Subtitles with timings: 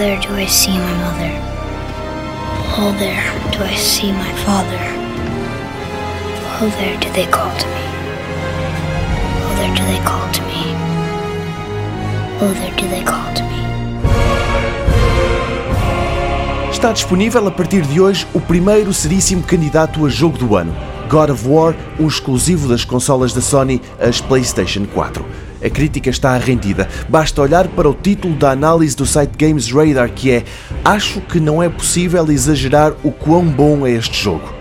[0.00, 1.32] there do I see my mother.
[2.98, 4.80] There do I see my father.
[6.78, 7.84] There do they call to me.
[9.56, 10.62] There do they call to me.
[12.40, 13.60] There do they call to me.
[16.72, 20.74] Está disponível a partir de hoje o primeiro seríssimo candidato a jogo do ano.
[21.10, 25.22] God of War, um exclusivo das consolas da Sony, as PlayStation 4.
[25.62, 26.88] A crítica está rendida.
[27.08, 30.44] Basta olhar para o título da análise do site Games Radar que é
[30.84, 34.59] Acho que não é possível exagerar o quão bom é este jogo.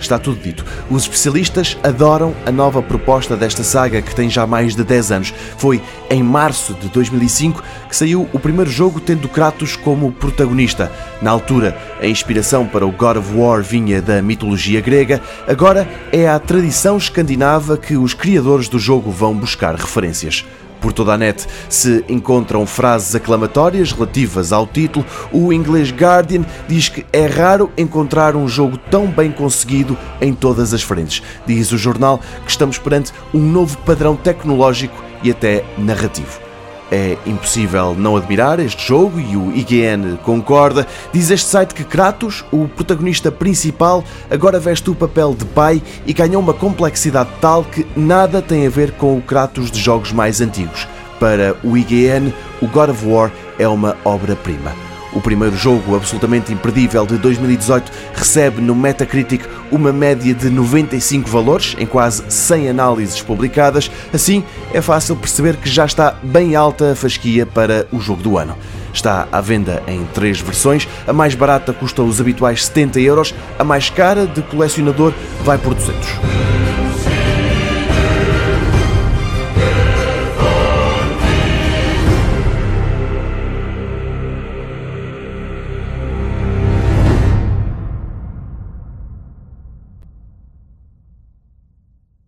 [0.00, 0.64] Está tudo dito.
[0.90, 5.34] Os especialistas adoram a nova proposta desta saga que tem já mais de 10 anos.
[5.56, 10.90] Foi em março de 2005 que saiu o primeiro jogo tendo Kratos como protagonista.
[11.20, 16.28] Na altura, a inspiração para o God of War vinha da mitologia grega, agora é
[16.28, 20.44] à tradição escandinava que os criadores do jogo vão buscar referências.
[20.80, 25.04] Por toda a net se encontram frases aclamatórias relativas ao título.
[25.32, 30.72] O inglês Guardian diz que é raro encontrar um jogo tão bem conseguido em todas
[30.72, 31.22] as frentes.
[31.46, 36.47] Diz o jornal que estamos perante um novo padrão tecnológico e até narrativo.
[36.90, 40.86] É impossível não admirar este jogo e o IGN concorda.
[41.12, 46.12] Diz este site que Kratos, o protagonista principal, agora veste o papel de pai e
[46.14, 50.40] ganhou uma complexidade tal que nada tem a ver com o Kratos de jogos mais
[50.40, 50.88] antigos.
[51.20, 54.87] Para o IGN, o God of War é uma obra-prima.
[55.12, 61.74] O primeiro jogo, absolutamente imperdível de 2018, recebe no Metacritic uma média de 95 valores
[61.78, 63.90] em quase 100 análises publicadas.
[64.12, 68.36] Assim, é fácil perceber que já está bem alta a fasquia para o jogo do
[68.36, 68.56] ano.
[68.92, 70.88] Está à venda em três versões.
[71.06, 75.12] A mais barata custa os habituais 70 euros, a mais cara, de colecionador,
[75.44, 76.57] vai por 200.